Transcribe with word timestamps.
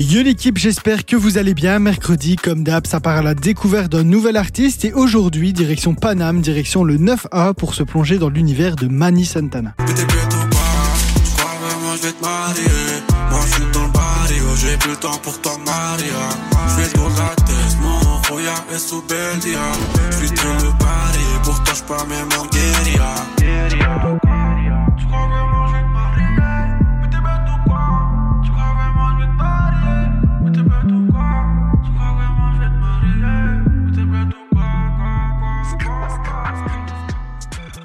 Yo 0.00 0.22
l'équipe, 0.22 0.58
j'espère 0.58 1.04
que 1.04 1.16
vous 1.16 1.38
allez 1.38 1.54
bien. 1.54 1.80
Mercredi, 1.80 2.36
comme 2.36 2.62
d'hab, 2.62 2.86
ça 2.86 3.00
part 3.00 3.16
à 3.16 3.22
la 3.22 3.34
découverte 3.34 3.90
d'un 3.90 4.04
nouvel 4.04 4.36
artiste. 4.36 4.84
Et 4.84 4.92
aujourd'hui, 4.92 5.52
direction 5.52 5.94
Paname, 5.94 6.40
direction 6.40 6.84
le 6.84 6.98
9A 6.98 7.52
pour 7.54 7.74
se 7.74 7.82
plonger 7.82 8.18
dans 8.18 8.28
l'univers 8.28 8.76
de 8.76 8.86
Mani 8.86 9.24
Santana. 9.24 9.74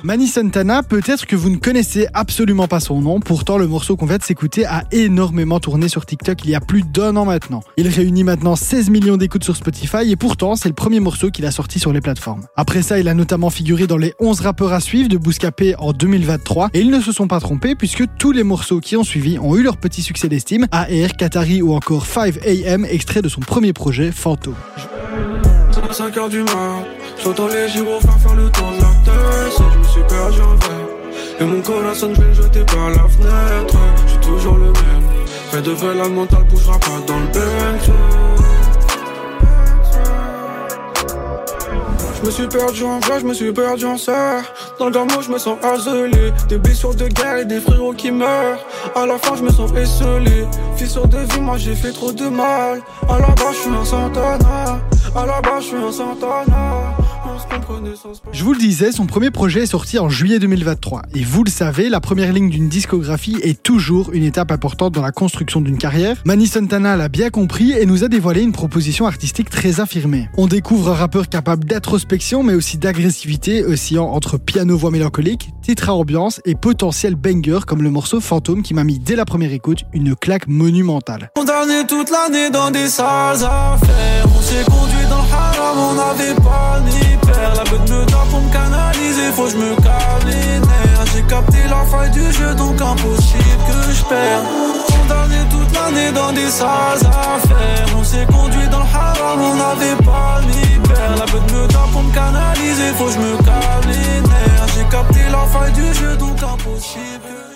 Mani 0.06 0.28
Santana, 0.28 0.84
peut-être 0.84 1.26
que 1.26 1.38
vous 1.38 1.50
ne 1.50 1.56
connaissez 1.56 2.08
absolument 2.14 2.68
pas 2.68 2.82
son 2.82 3.00
nom, 3.00 3.22
pourtant 3.22 3.58
le 3.58 3.68
morceau 3.68 3.96
qu'on 3.96 4.06
vient 4.06 4.18
de 4.18 4.24
s'écouter 4.24 4.66
a 4.66 4.84
énormément 4.92 5.62
tourné 5.62 5.88
sur 5.88 6.06
TikTok 6.06 6.44
il 6.44 6.50
y 6.50 6.56
a 6.56 6.60
plus 6.60 6.82
d'un 6.84 7.16
an 7.16 7.24
maintenant. 7.24 7.64
Il 7.78 7.88
réunit 7.88 8.26
maintenant 8.26 8.58
16 8.58 8.90
millions 8.90 9.16
d'écoutes 9.16 9.46
sur 9.46 9.56
Spotify 9.56 10.12
et 10.12 10.18
pourtant 10.18 10.58
c'est 10.58 10.68
le 10.68 10.76
premier 10.76 11.00
morceau 11.00 11.32
qu'il 11.32 11.46
a 11.46 11.52
sorti 11.52 11.80
sur 11.80 11.94
les 11.94 12.02
plateformes. 12.02 12.44
Après 12.58 12.82
ça, 12.82 13.00
il 13.00 13.08
a 13.08 13.14
notamment 13.14 13.50
figuré 13.50 13.88
dans 13.88 13.96
les 13.96 14.14
11 14.20 14.42
rappeurs 14.42 14.74
à 14.74 14.82
suivre 14.82 15.08
de 15.08 15.18
Bouscapé 15.18 15.74
en 15.78 15.94
2023 15.94 16.72
et 16.74 16.82
ils 16.82 16.92
ne 16.92 17.00
se 17.00 17.14
sont 17.14 17.30
pas 17.30 17.40
trompés 17.40 17.76
puisque 17.76 18.04
tous 18.20 18.34
les 18.34 18.44
morceaux 18.44 18.82
qui 18.82 18.98
ont 18.98 19.06
suivi 19.06 19.40
ont 19.40 19.56
eu 19.56 19.64
leur 19.64 19.78
petit 19.78 20.02
succès 20.02 20.28
d'estime, 20.28 20.68
AR, 20.74 21.16
Qatari 21.18 21.62
ou 21.62 21.74
encore 21.74 22.06
5am, 22.06 22.86
extrait 22.90 23.22
de 23.22 23.30
son 23.30 23.40
premier 23.40 23.72
projet 23.72 24.12
Fantôme. 24.12 24.56
5 25.94 26.18
heures 26.18 26.30
du 26.30 26.42
mat, 26.42 26.86
j'entends 27.24 27.48
les 27.48 27.70
gyrophares 27.70 28.20
faire 28.20 28.34
le 28.34 28.50
tour 28.50 28.72
de 28.72 28.82
la 28.82 28.88
tête. 29.06 29.64
Je 29.74 29.78
me 29.78 29.84
suis 29.84 30.02
perdu 30.02 30.42
en 30.42 30.56
vrai. 30.56 31.40
Et 31.40 31.44
mon 31.44 31.62
corazon, 31.62 32.12
je 32.16 32.22
vais 32.22 32.28
le 32.30 32.34
jeter 32.34 32.64
par 32.64 32.90
la 32.90 33.08
fenêtre. 33.08 33.78
Je 34.06 34.12
suis 34.12 34.20
toujours 34.22 34.58
le 34.58 34.66
même. 34.66 35.04
Fait 35.52 35.62
de 35.62 35.70
vrai, 35.70 35.94
la 35.94 36.10
mentale 36.10 36.46
bougera 36.46 36.80
pas 36.80 37.00
dans 37.06 37.20
le. 37.20 37.26
Je 42.16 42.26
me 42.26 42.32
suis 42.32 42.48
perdu 42.48 42.84
en 42.86 43.00
vrai, 43.00 43.20
je 43.20 43.26
me 43.26 43.34
suis 43.36 43.52
perdu 43.52 43.86
en 43.86 43.98
serre. 43.98 44.52
Dans 44.80 44.86
le 44.86 44.92
gamin, 44.92 45.22
je 45.22 45.30
me 45.30 45.38
sens 45.38 45.60
isolé. 45.78 46.34
Des 46.50 46.58
blessures 46.58 46.96
de 46.96 47.08
guerre 47.08 47.38
et 47.38 47.46
des 47.46 47.60
frérots 47.60 47.94
qui 47.94 48.10
meurent. 48.10 48.66
À 48.96 49.06
la 49.06 49.20
fin, 49.20 49.36
je 49.36 49.44
me 49.44 49.52
sens 49.52 49.72
esselé. 49.74 50.48
Fissure 50.76 51.08
de 51.08 51.20
vie, 51.20 51.42
moi 51.42 51.58
j'ai 51.58 51.76
fait 51.76 51.92
trop 51.92 52.12
de 52.12 52.28
mal. 52.30 52.82
À 53.08 53.20
la 53.20 53.28
base, 53.28 53.54
je 53.54 53.62
suis 53.62 53.70
un 53.70 53.86
Santana. 53.86 54.80
Je 58.32 58.44
vous 58.44 58.54
le 58.54 58.60
disais, 58.60 58.92
son 58.92 59.06
premier 59.06 59.30
projet 59.30 59.62
est 59.62 59.68
sorti 59.68 60.00
en 60.00 60.10
juillet 60.10 60.40
2023. 60.40 61.04
Et 61.14 61.24
vous 61.24 61.44
le 61.44 61.52
savez, 61.52 61.90
la 61.90 62.00
première 62.00 62.34
ligne 62.34 62.50
d'une 62.50 62.68
discographie 62.68 63.38
est 63.44 63.62
toujours 63.62 64.12
une 64.12 64.24
étape 64.24 64.52
importante 64.52 64.94
dans 64.94 65.04
la 65.04 65.12
construction 65.12 65.62
d'une 65.62 65.78
carrière. 65.78 66.18
Mani 66.26 66.48
Santana 66.48 66.98
l'a 66.98 67.10
bien 67.10 67.30
compris 67.30 67.74
et 67.74 67.86
nous 67.86 68.04
a 68.04 68.08
dévoilé 68.08 68.42
une 68.42 68.54
proposition 68.54 69.06
artistique 69.06 69.52
très 69.52 69.80
affirmée. 69.80 70.30
On 70.36 70.48
découvre 70.48 70.90
un 70.90 70.96
rappeur 70.96 71.30
capable 71.30 71.66
d'introspection 71.66 72.42
mais 72.42 72.56
aussi 72.56 72.80
d'agressivité, 72.80 73.64
oscillant 73.64 74.08
entre 74.08 74.38
piano-voix 74.38 74.90
mélancolique, 74.90 75.52
titre 75.62 75.90
à 75.90 75.94
ambiance 75.94 76.42
et 76.46 76.56
potentiel 76.56 77.16
banger 77.16 77.60
comme 77.68 77.84
le 77.84 77.92
morceau 77.92 78.20
Fantôme 78.20 78.64
qui 78.64 78.74
m'a 78.74 78.84
mis 78.84 78.98
dès 78.98 79.16
la 79.16 79.26
première 79.26 79.54
écoute 79.54 79.84
une 79.94 80.16
claque 80.16 80.48
monumentale. 80.48 81.32
Condamné 81.64 81.86
toute 81.88 82.10
l'année 82.10 82.50
dans 82.50 82.72
des 82.72 82.90
sales 82.90 83.42
affaires. 83.42 84.26
On 84.36 84.42
s'est 84.42 84.66
conduit 84.70 85.06
dans 85.10 85.22
le 85.22 85.32
haram, 85.32 85.78
on 85.78 85.94
n'avait 85.94 86.36
pas 86.36 86.82
ni 86.84 87.16
père. 87.26 87.54
La 87.56 87.64
bête 87.64 87.90
me 87.90 88.06
tape 88.06 88.28
pour 88.30 88.42
me 88.42 88.52
canaliser, 88.52 89.32
faut 89.34 89.46
que 89.46 89.52
je 89.52 89.58
me 89.58 89.76
calme 89.76 90.28
les 90.28 90.60
nerfs. 90.60 91.06
J'ai 91.16 91.22
capté 91.22 91.60
la 91.70 91.86
faille 91.86 92.12
du 92.12 92.34
jeu, 92.34 92.54
donc 92.56 92.82
impossible 92.82 93.64
que 93.66 93.94
je 93.94 94.04
perde. 94.04 94.46
Condamné 94.90 95.38
toute 95.50 95.74
l'année 95.74 96.12
dans 96.12 96.34
des 96.34 96.50
sales 96.50 97.08
affaires. 97.08 97.86
On 97.98 98.04
s'est 98.04 98.26
conduit 98.26 98.68
dans 98.68 98.80
le 98.80 98.86
haram, 98.94 99.42
on 99.42 99.56
n'avait 99.56 100.04
pas 100.04 100.42
ni 100.46 100.80
père. 100.80 101.16
La 101.18 101.26
bête 101.26 101.50
me 101.54 101.66
tape 101.68 101.92
pour 101.94 102.04
me 102.04 102.14
canaliser, 102.14 102.92
faut 102.98 103.06
que 103.06 103.12
je 103.12 103.20
me 103.20 103.38
calme 103.38 103.88
les 103.88 104.22
nerfs. 104.28 104.43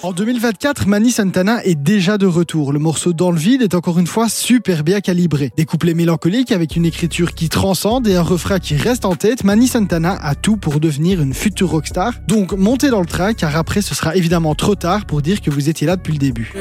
En 0.03 0.11
2024, 0.11 0.87
Mani 0.87 1.09
Santana 1.09 1.63
est 1.65 1.75
déjà 1.75 2.19
de 2.19 2.27
retour. 2.27 2.71
Le 2.71 2.77
morceau 2.77 3.13
Dans 3.13 3.31
le 3.31 3.37
vide 3.37 3.63
est 3.63 3.73
encore 3.73 3.97
une 3.97 4.05
fois 4.05 4.29
super 4.29 4.83
bien 4.83 5.01
calibré. 5.01 5.51
Des 5.57 5.65
couplets 5.65 5.95
mélancoliques 5.95 6.51
avec 6.51 6.75
une 6.75 6.85
écriture 6.85 7.33
qui 7.33 7.49
transcende 7.49 8.07
et 8.07 8.15
un 8.15 8.21
refrain 8.21 8.59
qui 8.59 8.75
reste 8.75 9.05
en 9.05 9.15
tête, 9.15 9.43
Mani 9.43 9.67
Santana 9.67 10.17
a 10.21 10.35
tout 10.35 10.55
pour 10.55 10.79
devenir 10.79 11.19
une 11.21 11.33
future 11.33 11.71
rockstar. 11.71 12.13
Donc 12.27 12.53
montez 12.53 12.89
dans 12.89 12.99
le 12.99 13.07
train 13.07 13.33
car 13.33 13.55
après 13.55 13.81
ce 13.81 13.95
sera 13.95 14.15
évidemment 14.15 14.53
trop 14.53 14.75
tard 14.75 15.05
pour 15.05 15.23
dire 15.23 15.41
que 15.41 15.49
vous 15.49 15.67
étiez 15.67 15.87
là 15.87 15.95
depuis 15.95 16.13
le 16.13 16.19
début. 16.19 16.53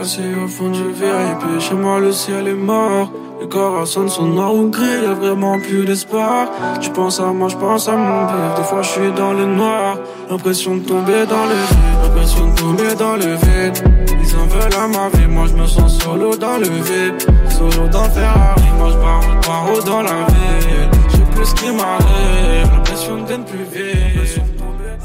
Assis 0.00 0.22
au 0.42 0.48
fond 0.48 0.70
du 0.70 0.92
verre, 0.92 1.32
et 1.32 1.34
puis 1.38 1.60
chez 1.60 1.74
moi 1.74 2.00
le 2.00 2.10
ciel 2.10 2.48
est 2.48 2.54
mort. 2.54 3.12
Les 3.38 3.46
corazones 3.46 4.08
sont 4.08 4.24
noirs 4.24 4.54
ou 4.54 4.70
gris, 4.70 5.02
y'a 5.02 5.12
vraiment 5.12 5.58
plus 5.58 5.84
d'espoir. 5.84 6.48
Tu 6.80 6.88
penses 6.88 7.20
à 7.20 7.26
moi, 7.26 7.48
je 7.48 7.56
pense 7.56 7.86
à 7.86 7.96
mon 7.96 8.26
père. 8.26 8.54
Des 8.56 8.62
fois 8.62 8.80
je 8.80 8.88
suis 8.88 9.12
dans 9.12 9.34
le 9.34 9.44
noir, 9.44 9.98
l'impression 10.30 10.76
de 10.76 10.80
tomber 10.80 11.26
dans 11.26 11.44
le 11.44 11.54
vide, 11.54 12.02
l'impression 12.02 12.46
de 12.48 12.54
tomber 12.54 12.94
dans 12.94 13.16
le 13.16 13.34
vide. 13.34 14.08
Ils 14.22 14.36
en 14.36 14.46
veulent 14.46 14.74
à 14.82 14.88
ma 14.88 15.08
vie, 15.10 15.26
moi 15.28 15.44
je 15.48 15.54
me 15.54 15.66
sens 15.66 15.98
solo 16.02 16.34
dans 16.34 16.56
le 16.56 16.68
vide. 16.68 17.22
Solo 17.50 17.86
dans 17.88 18.04
Ferrari, 18.04 18.62
moi 18.78 18.88
je 18.92 18.96
pars 18.96 19.84
dans 19.84 20.02
la 20.02 20.24
ville. 20.28 20.90
J'ai 21.10 21.24
plus 21.34 21.44
ce 21.44 21.54
qui 21.54 21.70
m'arrive, 21.72 21.99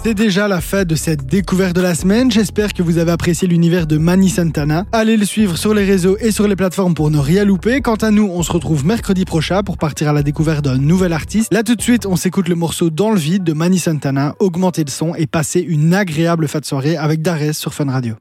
C'est 0.05 0.13
déjà 0.13 0.47
la 0.47 0.61
fin 0.61 0.83
de 0.83 0.93
cette 0.93 1.25
découverte 1.25 1.75
de 1.75 1.81
la 1.81 1.95
semaine. 1.95 2.29
J'espère 2.29 2.73
que 2.75 2.83
vous 2.83 2.99
avez 2.99 3.09
apprécié 3.09 3.47
l'univers 3.47 3.87
de 3.87 3.97
Mani 3.97 4.29
Santana. 4.29 4.85
Allez 4.91 5.17
le 5.17 5.25
suivre 5.25 5.57
sur 5.57 5.73
les 5.73 5.83
réseaux 5.83 6.15
et 6.19 6.29
sur 6.29 6.47
les 6.47 6.55
plateformes 6.55 6.93
pour 6.93 7.09
ne 7.09 7.17
rien 7.17 7.43
louper. 7.43 7.81
Quant 7.81 7.95
à 7.95 8.11
nous, 8.11 8.29
on 8.31 8.43
se 8.43 8.51
retrouve 8.51 8.85
mercredi 8.85 9.25
prochain 9.25 9.63
pour 9.63 9.79
partir 9.79 10.09
à 10.09 10.13
la 10.13 10.21
découverte 10.21 10.63
d'un 10.63 10.77
nouvel 10.77 11.11
artiste. 11.11 11.51
Là 11.51 11.63
tout 11.63 11.73
de 11.73 11.81
suite, 11.81 12.05
on 12.05 12.17
s'écoute 12.17 12.49
le 12.49 12.53
morceau 12.53 12.91
Dans 12.91 13.09
le 13.09 13.17
vide 13.17 13.43
de 13.43 13.53
Mani 13.53 13.79
Santana. 13.79 14.35
Augmentez 14.37 14.83
le 14.83 14.91
son 14.91 15.15
et 15.15 15.25
passez 15.25 15.61
une 15.61 15.95
agréable 15.95 16.47
fin 16.47 16.59
de 16.59 16.65
soirée 16.65 16.97
avec 16.97 17.23
Darès 17.23 17.57
sur 17.57 17.73
Fun 17.73 17.89
Radio. 17.89 18.15